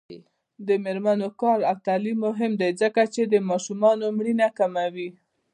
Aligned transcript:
د 0.67 0.69
میرمنو 0.83 1.29
کار 1.41 1.59
او 1.69 1.77
تعلیم 1.87 2.17
مهم 2.27 2.51
دی 2.59 2.69
ځکه 2.81 3.01
چې 3.13 3.45
ماشومانو 3.49 4.03
مړینه 4.17 4.47
کموي. 4.57 5.09